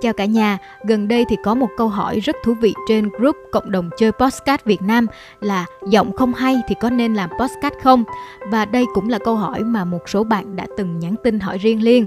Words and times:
Chào 0.00 0.12
cả 0.12 0.24
nhà, 0.24 0.58
gần 0.84 1.08
đây 1.08 1.24
thì 1.28 1.36
có 1.44 1.54
một 1.54 1.68
câu 1.76 1.88
hỏi 1.88 2.20
rất 2.20 2.36
thú 2.44 2.54
vị 2.60 2.74
trên 2.88 3.08
group 3.08 3.36
cộng 3.52 3.70
đồng 3.70 3.90
chơi 3.98 4.12
podcast 4.12 4.64
Việt 4.64 4.82
Nam 4.82 5.06
là 5.40 5.66
giọng 5.88 6.12
không 6.12 6.34
hay 6.34 6.56
thì 6.68 6.74
có 6.80 6.90
nên 6.90 7.14
làm 7.14 7.30
podcast 7.40 7.74
không? 7.82 8.04
Và 8.50 8.64
đây 8.64 8.84
cũng 8.94 9.08
là 9.08 9.18
câu 9.18 9.36
hỏi 9.36 9.60
mà 9.60 9.84
một 9.84 10.08
số 10.08 10.24
bạn 10.24 10.56
đã 10.56 10.66
từng 10.76 10.98
nhắn 10.98 11.14
tin 11.22 11.40
hỏi 11.40 11.58
riêng 11.58 11.82
Liên. 11.82 12.06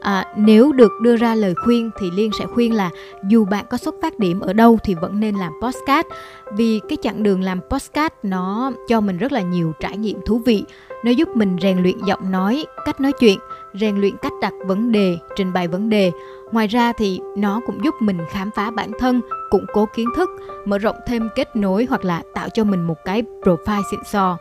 À, 0.00 0.32
nếu 0.36 0.72
được 0.72 0.92
đưa 1.02 1.16
ra 1.16 1.34
lời 1.34 1.54
khuyên 1.64 1.90
thì 2.00 2.10
Liên 2.10 2.30
sẽ 2.38 2.46
khuyên 2.46 2.74
là 2.74 2.90
dù 3.28 3.44
bạn 3.44 3.64
có 3.70 3.76
xuất 3.76 3.94
phát 4.02 4.18
điểm 4.18 4.40
ở 4.40 4.52
đâu 4.52 4.78
thì 4.84 4.94
vẫn 4.94 5.20
nên 5.20 5.34
làm 5.34 5.52
podcast 5.62 6.06
vì 6.52 6.80
cái 6.88 6.98
chặng 7.02 7.22
đường 7.22 7.42
làm 7.42 7.60
podcast 7.70 8.12
nó 8.22 8.72
cho 8.88 9.00
mình 9.00 9.18
rất 9.18 9.32
là 9.32 9.40
nhiều 9.40 9.72
trải 9.80 9.96
nghiệm 9.96 10.20
thú 10.26 10.38
vị 10.38 10.64
nó 11.04 11.10
giúp 11.10 11.28
mình 11.34 11.56
rèn 11.62 11.82
luyện 11.82 11.98
giọng 12.06 12.30
nói 12.30 12.66
cách 12.84 13.00
nói 13.00 13.12
chuyện 13.20 13.38
rèn 13.80 13.96
luyện 13.96 14.16
cách 14.22 14.32
đặt 14.40 14.52
vấn 14.66 14.92
đề 14.92 15.18
trình 15.36 15.52
bày 15.52 15.68
vấn 15.68 15.88
đề. 15.88 16.12
Ngoài 16.52 16.66
ra 16.66 16.92
thì 16.92 17.20
nó 17.36 17.60
cũng 17.66 17.84
giúp 17.84 17.94
mình 18.00 18.18
khám 18.30 18.50
phá 18.56 18.70
bản 18.70 18.90
thân 18.98 19.20
củng 19.50 19.66
cố 19.72 19.86
kiến 19.94 20.08
thức 20.16 20.30
mở 20.64 20.78
rộng 20.78 20.96
thêm 21.06 21.28
kết 21.34 21.56
nối 21.56 21.86
hoặc 21.90 22.04
là 22.04 22.22
tạo 22.34 22.48
cho 22.48 22.64
mình 22.64 22.86
một 22.86 22.96
cái 23.04 23.22
profile 23.42 23.82
xịn 23.90 24.00
sò. 24.04 24.38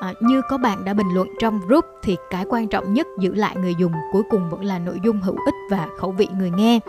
À, 0.00 0.14
như 0.20 0.42
có 0.48 0.58
bạn 0.58 0.84
đã 0.84 0.94
bình 0.94 1.06
luận 1.14 1.28
trong 1.38 1.60
group 1.66 1.84
thì 2.02 2.16
cái 2.30 2.44
quan 2.48 2.68
trọng 2.68 2.94
nhất 2.94 3.06
giữ 3.18 3.34
lại 3.34 3.56
người 3.56 3.74
dùng 3.78 3.92
cuối 4.12 4.22
cùng 4.30 4.50
vẫn 4.50 4.64
là 4.64 4.78
nội 4.78 5.00
dung 5.04 5.20
hữu 5.20 5.36
ích 5.46 5.54
và 5.70 5.88
khẩu 5.98 6.12
vị 6.12 6.28
người 6.38 6.50
nghe. 6.50 6.80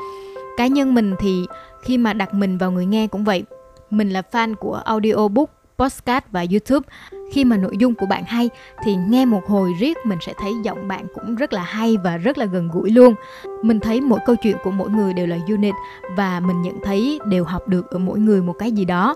Cá 0.57 0.67
nhân 0.67 0.93
mình 0.93 1.15
thì 1.19 1.45
khi 1.81 1.97
mà 1.97 2.13
đặt 2.13 2.33
mình 2.33 2.57
vào 2.57 2.71
người 2.71 2.85
nghe 2.85 3.07
cũng 3.07 3.23
vậy. 3.23 3.43
Mình 3.89 4.09
là 4.09 4.21
fan 4.31 4.55
của 4.55 4.81
audiobook 4.85 5.49
podcast 5.81 6.23
và 6.31 6.45
youtube. 6.51 6.87
Khi 7.31 7.45
mà 7.45 7.57
nội 7.57 7.77
dung 7.77 7.95
của 7.95 8.05
bạn 8.05 8.23
hay 8.23 8.49
thì 8.83 8.95
nghe 8.95 9.25
một 9.25 9.47
hồi 9.47 9.73
riết 9.79 9.97
mình 10.05 10.19
sẽ 10.21 10.33
thấy 10.39 10.53
giọng 10.63 10.87
bạn 10.87 11.05
cũng 11.13 11.35
rất 11.35 11.53
là 11.53 11.63
hay 11.63 11.97
và 12.03 12.17
rất 12.17 12.37
là 12.37 12.45
gần 12.45 12.69
gũi 12.73 12.91
luôn. 12.91 13.13
Mình 13.61 13.79
thấy 13.79 14.01
mỗi 14.01 14.19
câu 14.25 14.35
chuyện 14.35 14.57
của 14.63 14.71
mỗi 14.71 14.89
người 14.89 15.13
đều 15.13 15.27
là 15.27 15.37
unit 15.47 15.75
và 16.17 16.39
mình 16.39 16.61
nhận 16.61 16.75
thấy 16.83 17.19
đều 17.25 17.43
học 17.43 17.67
được 17.67 17.91
ở 17.91 17.99
mỗi 17.99 18.19
người 18.19 18.41
một 18.41 18.53
cái 18.59 18.71
gì 18.71 18.85
đó. 18.85 19.15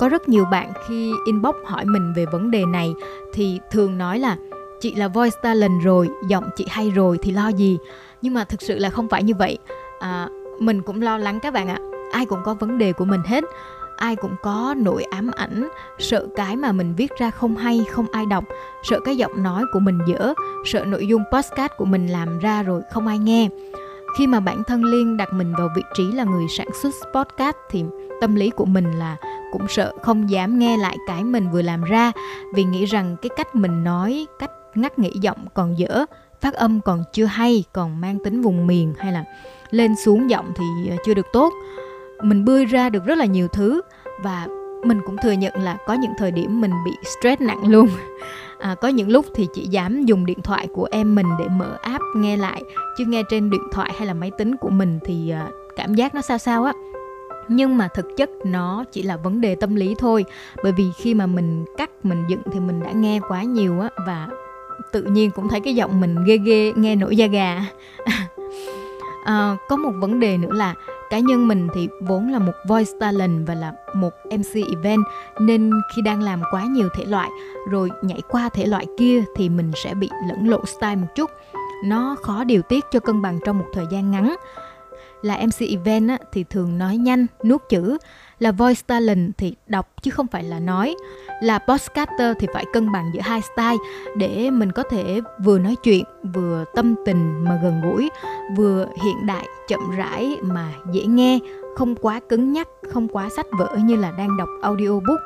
Có 0.00 0.08
rất 0.08 0.28
nhiều 0.28 0.44
bạn 0.44 0.72
khi 0.88 1.12
inbox 1.26 1.54
hỏi 1.64 1.84
mình 1.84 2.12
về 2.16 2.26
vấn 2.32 2.50
đề 2.50 2.64
này 2.64 2.94
thì 3.32 3.60
thường 3.70 3.98
nói 3.98 4.18
là 4.18 4.36
chị 4.80 4.94
là 4.94 5.08
voice 5.08 5.36
talent 5.42 5.82
rồi 5.82 6.08
giọng 6.28 6.44
chị 6.56 6.66
hay 6.70 6.90
rồi 6.90 7.18
thì 7.22 7.32
lo 7.32 7.48
gì? 7.48 7.78
Nhưng 8.22 8.34
mà 8.34 8.44
thực 8.44 8.62
sự 8.62 8.78
là 8.78 8.90
không 8.90 9.08
phải 9.08 9.22
như 9.22 9.34
vậy. 9.34 9.58
À, 10.00 10.28
mình 10.58 10.82
cũng 10.82 11.02
lo 11.02 11.18
lắng 11.18 11.40
các 11.42 11.54
bạn 11.54 11.68
ạ. 11.68 11.78
Ai 12.12 12.26
cũng 12.26 12.38
có 12.44 12.54
vấn 12.54 12.78
đề 12.78 12.92
của 12.92 13.04
mình 13.04 13.20
hết 13.26 13.44
ai 13.96 14.16
cũng 14.16 14.36
có 14.42 14.74
nỗi 14.78 15.04
ám 15.04 15.30
ảnh, 15.36 15.68
sợ 15.98 16.26
cái 16.36 16.56
mà 16.56 16.72
mình 16.72 16.94
viết 16.96 17.12
ra 17.18 17.30
không 17.30 17.56
hay, 17.56 17.84
không 17.90 18.06
ai 18.12 18.26
đọc, 18.26 18.44
sợ 18.82 19.00
cái 19.04 19.16
giọng 19.16 19.42
nói 19.42 19.64
của 19.72 19.80
mình 19.80 19.98
dở, 20.06 20.34
sợ 20.64 20.84
nội 20.84 21.06
dung 21.06 21.22
podcast 21.32 21.72
của 21.76 21.84
mình 21.84 22.06
làm 22.06 22.38
ra 22.38 22.62
rồi 22.62 22.82
không 22.92 23.06
ai 23.06 23.18
nghe. 23.18 23.48
Khi 24.18 24.26
mà 24.26 24.40
bản 24.40 24.62
thân 24.64 24.84
liên 24.84 25.16
đặt 25.16 25.32
mình 25.32 25.54
vào 25.58 25.68
vị 25.76 25.82
trí 25.94 26.12
là 26.12 26.24
người 26.24 26.46
sản 26.58 26.68
xuất 26.82 26.94
podcast 27.14 27.56
thì 27.70 27.84
tâm 28.20 28.34
lý 28.34 28.50
của 28.50 28.64
mình 28.64 28.92
là 28.92 29.16
cũng 29.52 29.68
sợ 29.68 29.92
không 30.02 30.30
dám 30.30 30.58
nghe 30.58 30.76
lại 30.76 30.96
cái 31.06 31.24
mình 31.24 31.50
vừa 31.50 31.62
làm 31.62 31.84
ra, 31.84 32.12
vì 32.54 32.64
nghĩ 32.64 32.84
rằng 32.84 33.16
cái 33.22 33.30
cách 33.36 33.54
mình 33.54 33.84
nói, 33.84 34.26
cách 34.38 34.50
ngắt 34.74 34.98
nghĩ 34.98 35.10
giọng 35.20 35.46
còn 35.54 35.78
dở, 35.78 36.04
phát 36.40 36.54
âm 36.54 36.80
còn 36.80 37.04
chưa 37.12 37.24
hay, 37.24 37.64
còn 37.72 38.00
mang 38.00 38.18
tính 38.24 38.42
vùng 38.42 38.66
miền 38.66 38.94
hay 38.98 39.12
là 39.12 39.24
lên 39.70 39.94
xuống 40.04 40.30
giọng 40.30 40.52
thì 40.56 40.64
chưa 41.04 41.14
được 41.14 41.26
tốt 41.32 41.52
mình 42.22 42.44
bươi 42.44 42.64
ra 42.64 42.88
được 42.88 43.04
rất 43.04 43.18
là 43.18 43.24
nhiều 43.24 43.48
thứ 43.48 43.80
và 44.22 44.46
mình 44.84 45.00
cũng 45.06 45.16
thừa 45.22 45.32
nhận 45.32 45.54
là 45.54 45.76
có 45.86 45.94
những 45.94 46.12
thời 46.18 46.30
điểm 46.30 46.60
mình 46.60 46.70
bị 46.84 46.92
stress 47.04 47.42
nặng 47.42 47.68
luôn. 47.68 47.88
À, 48.58 48.74
có 48.80 48.88
những 48.88 49.10
lúc 49.10 49.26
thì 49.34 49.48
chỉ 49.54 49.66
dám 49.70 50.04
dùng 50.04 50.26
điện 50.26 50.42
thoại 50.42 50.68
của 50.74 50.88
em 50.90 51.14
mình 51.14 51.26
để 51.38 51.48
mở 51.48 51.78
app 51.82 52.02
nghe 52.16 52.36
lại 52.36 52.62
chứ 52.98 53.04
nghe 53.04 53.22
trên 53.30 53.50
điện 53.50 53.60
thoại 53.72 53.92
hay 53.98 54.06
là 54.06 54.14
máy 54.14 54.30
tính 54.38 54.56
của 54.56 54.70
mình 54.70 54.98
thì 55.04 55.30
à, 55.30 55.48
cảm 55.76 55.94
giác 55.94 56.14
nó 56.14 56.20
sao 56.20 56.38
sao 56.38 56.64
á. 56.64 56.72
Nhưng 57.48 57.76
mà 57.76 57.88
thực 57.88 58.06
chất 58.16 58.30
nó 58.44 58.84
chỉ 58.92 59.02
là 59.02 59.16
vấn 59.16 59.40
đề 59.40 59.54
tâm 59.54 59.74
lý 59.74 59.94
thôi 59.98 60.24
bởi 60.62 60.72
vì 60.72 60.84
khi 60.96 61.14
mà 61.14 61.26
mình 61.26 61.64
cắt 61.76 61.90
mình 62.02 62.24
dựng 62.28 62.42
thì 62.52 62.60
mình 62.60 62.82
đã 62.82 62.90
nghe 62.92 63.20
quá 63.28 63.42
nhiều 63.42 63.80
á 63.80 63.88
và 64.06 64.28
tự 64.92 65.02
nhiên 65.02 65.30
cũng 65.30 65.48
thấy 65.48 65.60
cái 65.60 65.74
giọng 65.74 66.00
mình 66.00 66.24
ghê 66.24 66.38
ghê 66.38 66.72
nghe 66.76 66.96
nổi 66.96 67.16
da 67.16 67.26
gà. 67.26 67.64
à, 69.24 69.56
có 69.68 69.76
một 69.76 69.92
vấn 70.00 70.20
đề 70.20 70.36
nữa 70.36 70.52
là 70.52 70.74
cá 71.10 71.18
nhân 71.18 71.48
mình 71.48 71.68
thì 71.74 71.88
vốn 72.00 72.28
là 72.28 72.38
một 72.38 72.52
voice 72.68 72.90
talent 73.00 73.46
và 73.46 73.54
là 73.54 73.72
một 73.94 74.10
mc 74.24 74.54
event 74.76 75.04
nên 75.40 75.70
khi 75.94 76.02
đang 76.02 76.22
làm 76.22 76.42
quá 76.50 76.62
nhiều 76.64 76.88
thể 76.94 77.04
loại 77.04 77.30
rồi 77.70 77.90
nhảy 78.02 78.22
qua 78.28 78.48
thể 78.48 78.66
loại 78.66 78.86
kia 78.98 79.24
thì 79.36 79.48
mình 79.48 79.72
sẽ 79.84 79.94
bị 79.94 80.10
lẫn 80.28 80.48
lộn 80.48 80.66
style 80.66 80.96
một 80.96 81.06
chút. 81.14 81.30
Nó 81.84 82.16
khó 82.22 82.44
điều 82.44 82.62
tiết 82.62 82.84
cho 82.90 83.00
cân 83.00 83.22
bằng 83.22 83.38
trong 83.44 83.58
một 83.58 83.66
thời 83.72 83.86
gian 83.90 84.10
ngắn 84.10 84.34
là 85.24 85.38
mc 85.46 85.68
event 85.68 86.08
á, 86.08 86.18
thì 86.32 86.44
thường 86.50 86.78
nói 86.78 86.96
nhanh 86.96 87.26
nuốt 87.44 87.62
chữ. 87.68 87.98
Là 88.38 88.52
voice 88.52 88.80
talent 88.86 89.38
thì 89.38 89.54
đọc 89.66 89.88
chứ 90.02 90.10
không 90.10 90.26
phải 90.26 90.44
là 90.44 90.58
nói. 90.58 90.94
Là 91.42 91.58
podcaster 91.58 92.36
thì 92.38 92.46
phải 92.54 92.64
cân 92.72 92.92
bằng 92.92 93.10
giữa 93.14 93.20
hai 93.20 93.40
style 93.40 93.76
để 94.16 94.50
mình 94.50 94.72
có 94.72 94.82
thể 94.90 95.20
vừa 95.44 95.58
nói 95.58 95.76
chuyện 95.82 96.04
vừa 96.34 96.64
tâm 96.74 96.94
tình 97.06 97.44
mà 97.44 97.60
gần 97.62 97.80
gũi 97.84 98.10
vừa 98.56 98.86
hiện 99.04 99.26
đại 99.26 99.46
chậm 99.68 99.80
rãi 99.96 100.36
mà 100.42 100.72
dễ 100.92 101.06
nghe 101.06 101.38
không 101.76 101.94
quá 101.94 102.20
cứng 102.28 102.52
nhắc 102.52 102.68
không 102.92 103.08
quá 103.08 103.28
sách 103.36 103.46
vở 103.58 103.76
như 103.84 103.96
là 103.96 104.12
đang 104.18 104.36
đọc 104.36 104.48
audiobook. 104.62 105.20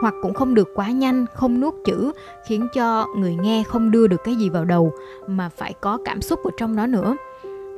Hoặc 0.00 0.14
cũng 0.22 0.34
không 0.34 0.54
được 0.54 0.68
quá 0.74 0.90
nhanh 0.90 1.26
không 1.34 1.60
nuốt 1.60 1.74
chữ 1.84 2.12
khiến 2.46 2.68
cho 2.74 3.06
người 3.16 3.34
nghe 3.34 3.62
không 3.62 3.90
đưa 3.90 4.06
được 4.06 4.24
cái 4.24 4.34
gì 4.34 4.48
vào 4.48 4.64
đầu 4.64 4.92
mà 5.26 5.48
phải 5.48 5.72
có 5.80 5.98
cảm 6.04 6.22
xúc 6.22 6.40
ở 6.44 6.50
trong 6.56 6.76
đó 6.76 6.86
nữa 6.86 7.16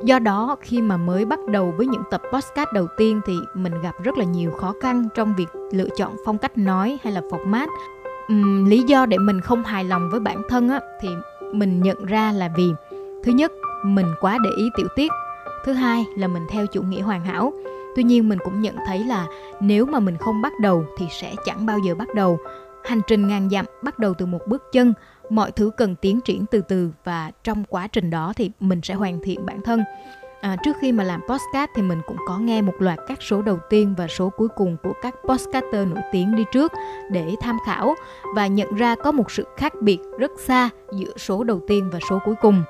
do 0.04 0.18
đó 0.18 0.56
khi 0.60 0.80
mà 0.80 0.96
mới 0.96 1.24
bắt 1.24 1.38
đầu 1.48 1.74
với 1.76 1.86
những 1.86 2.02
tập 2.10 2.22
podcast 2.32 2.68
đầu 2.72 2.86
tiên 2.96 3.20
thì 3.26 3.38
mình 3.54 3.82
gặp 3.82 3.94
rất 4.02 4.18
là 4.18 4.24
nhiều 4.24 4.50
khó 4.50 4.74
khăn 4.82 5.08
trong 5.14 5.34
việc 5.36 5.48
lựa 5.72 5.88
chọn 5.96 6.16
phong 6.24 6.38
cách 6.38 6.58
nói 6.58 6.98
hay 7.02 7.12
là 7.12 7.20
format. 7.30 7.66
Uhm, 8.32 8.64
lý 8.64 8.82
do 8.82 9.06
để 9.06 9.18
mình 9.18 9.40
không 9.40 9.64
hài 9.64 9.84
lòng 9.84 10.08
với 10.10 10.20
bản 10.20 10.42
thân 10.48 10.68
á 10.68 10.80
thì 11.00 11.08
mình 11.52 11.82
nhận 11.82 12.04
ra 12.04 12.32
là 12.32 12.50
vì 12.56 12.72
thứ 13.24 13.32
nhất 13.32 13.52
mình 13.84 14.06
quá 14.20 14.38
để 14.44 14.50
ý 14.56 14.70
tiểu 14.76 14.86
tiết. 14.96 15.12
Thứ 15.64 15.72
hai 15.72 16.04
là 16.16 16.28
mình 16.28 16.46
theo 16.50 16.66
chủ 16.66 16.82
nghĩa 16.82 17.00
hoàn 17.00 17.24
hảo. 17.24 17.52
Tuy 17.96 18.02
nhiên 18.02 18.28
mình 18.28 18.38
cũng 18.44 18.60
nhận 18.60 18.76
thấy 18.86 19.04
là 19.04 19.26
nếu 19.60 19.86
mà 19.86 20.00
mình 20.00 20.16
không 20.16 20.42
bắt 20.42 20.52
đầu 20.60 20.84
thì 20.98 21.06
sẽ 21.10 21.34
chẳng 21.44 21.66
bao 21.66 21.78
giờ 21.78 21.94
bắt 21.94 22.08
đầu. 22.14 22.38
Hành 22.84 23.00
trình 23.06 23.28
ngàn 23.28 23.50
dặm 23.50 23.64
bắt 23.82 23.98
đầu 23.98 24.14
từ 24.14 24.26
một 24.26 24.46
bước 24.46 24.62
chân 24.72 24.94
mọi 25.30 25.52
thứ 25.52 25.70
cần 25.76 25.96
tiến 25.96 26.20
triển 26.20 26.44
từ 26.50 26.60
từ 26.60 26.90
và 27.04 27.30
trong 27.44 27.64
quá 27.68 27.86
trình 27.86 28.10
đó 28.10 28.32
thì 28.36 28.50
mình 28.60 28.80
sẽ 28.82 28.94
hoàn 28.94 29.18
thiện 29.22 29.46
bản 29.46 29.62
thân. 29.62 29.84
À, 30.40 30.56
trước 30.64 30.76
khi 30.80 30.92
mà 30.92 31.04
làm 31.04 31.20
podcast 31.28 31.70
thì 31.74 31.82
mình 31.82 32.00
cũng 32.06 32.16
có 32.28 32.38
nghe 32.38 32.62
một 32.62 32.72
loạt 32.78 32.98
các 33.06 33.22
số 33.22 33.42
đầu 33.42 33.58
tiên 33.70 33.94
và 33.98 34.06
số 34.08 34.30
cuối 34.36 34.48
cùng 34.56 34.76
của 34.82 34.92
các 35.02 35.14
podcaster 35.28 35.88
nổi 35.88 36.02
tiếng 36.12 36.36
đi 36.36 36.44
trước 36.52 36.72
để 37.10 37.34
tham 37.40 37.58
khảo. 37.66 37.94
Và 38.34 38.46
nhận 38.46 38.74
ra 38.74 38.94
có 38.94 39.12
một 39.12 39.30
sự 39.30 39.46
khác 39.56 39.72
biệt 39.80 39.98
rất 40.18 40.30
xa 40.38 40.70
giữa 40.92 41.12
số 41.16 41.44
đầu 41.44 41.60
tiên 41.68 41.90
và 41.92 41.98
số 42.10 42.18
cuối 42.24 42.34
cùng 42.40 42.62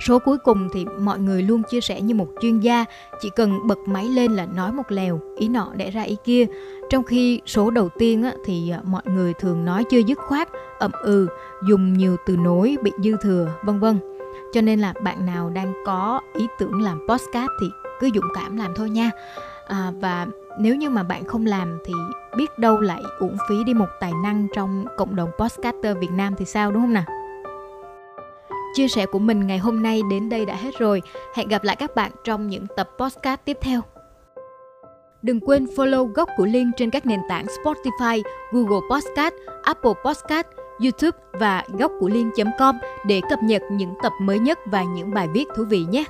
số 0.00 0.18
cuối 0.18 0.38
cùng 0.38 0.68
thì 0.72 0.86
mọi 1.00 1.18
người 1.18 1.42
luôn 1.42 1.62
chia 1.62 1.80
sẻ 1.80 2.00
như 2.00 2.14
một 2.14 2.28
chuyên 2.40 2.60
gia 2.60 2.84
chỉ 3.20 3.30
cần 3.36 3.66
bật 3.66 3.78
máy 3.86 4.04
lên 4.04 4.32
là 4.32 4.46
nói 4.46 4.72
một 4.72 4.92
lèo 4.92 5.20
ý 5.36 5.48
nọ 5.48 5.72
đẻ 5.76 5.90
ra 5.90 6.02
ý 6.02 6.16
kia. 6.24 6.46
Trong 6.90 7.04
khi 7.04 7.40
số 7.46 7.70
đầu 7.70 7.88
tiên 7.98 8.22
á, 8.22 8.32
thì 8.44 8.70
à, 8.70 8.80
mọi 8.84 9.02
người 9.04 9.34
thường 9.34 9.64
nói 9.64 9.84
chưa 9.90 9.98
dứt 9.98 10.18
khoát 10.18 10.48
ậm 10.78 10.90
ừ 11.02 11.28
dùng 11.68 11.92
nhiều 11.92 12.16
từ 12.26 12.36
nối 12.36 12.76
bị 12.82 12.92
dư 13.04 13.16
thừa 13.22 13.48
vân 13.62 13.80
vân. 13.80 13.98
Cho 14.52 14.60
nên 14.60 14.80
là 14.80 14.94
bạn 15.02 15.26
nào 15.26 15.50
đang 15.50 15.72
có 15.86 16.20
ý 16.34 16.46
tưởng 16.58 16.82
làm 16.82 17.06
podcast 17.08 17.50
thì 17.60 17.66
cứ 18.00 18.10
dũng 18.14 18.28
cảm 18.34 18.56
làm 18.56 18.74
thôi 18.74 18.90
nha. 18.90 19.10
À, 19.66 19.92
và 20.00 20.26
nếu 20.58 20.76
như 20.76 20.90
mà 20.90 21.02
bạn 21.02 21.24
không 21.24 21.46
làm 21.46 21.78
thì 21.84 21.92
biết 22.36 22.58
đâu 22.58 22.80
lại 22.80 23.02
uổng 23.18 23.36
phí 23.48 23.64
đi 23.64 23.74
một 23.74 23.88
tài 24.00 24.12
năng 24.24 24.46
trong 24.54 24.84
cộng 24.96 25.16
đồng 25.16 25.30
podcaster 25.38 25.98
Việt 25.98 26.10
Nam 26.10 26.34
thì 26.38 26.44
sao 26.44 26.72
đúng 26.72 26.82
không 26.82 26.92
nào? 26.92 27.04
Chia 28.74 28.88
sẻ 28.88 29.06
của 29.06 29.18
mình 29.18 29.46
ngày 29.46 29.58
hôm 29.58 29.82
nay 29.82 30.02
đến 30.10 30.28
đây 30.28 30.46
đã 30.46 30.54
hết 30.54 30.78
rồi. 30.78 31.02
Hẹn 31.34 31.48
gặp 31.48 31.64
lại 31.64 31.76
các 31.76 31.94
bạn 31.94 32.12
trong 32.24 32.48
những 32.48 32.66
tập 32.76 32.90
podcast 32.98 33.40
tiếp 33.44 33.58
theo. 33.60 33.80
Đừng 35.22 35.40
quên 35.40 35.64
follow 35.64 36.06
góc 36.06 36.28
của 36.36 36.46
Liên 36.46 36.70
trên 36.76 36.90
các 36.90 37.06
nền 37.06 37.20
tảng 37.28 37.46
Spotify, 37.46 38.22
Google 38.52 38.80
Podcast, 38.90 39.34
Apple 39.62 39.92
Podcast, 40.04 40.46
YouTube 40.80 41.18
và 41.32 41.64
gốc 41.78 41.92
của 42.00 42.08
Liên.com 42.08 42.78
để 43.06 43.20
cập 43.30 43.42
nhật 43.42 43.62
những 43.70 43.94
tập 44.02 44.12
mới 44.20 44.38
nhất 44.38 44.58
và 44.66 44.82
những 44.82 45.14
bài 45.14 45.28
viết 45.34 45.44
thú 45.56 45.64
vị 45.64 45.84
nhé. 45.90 46.04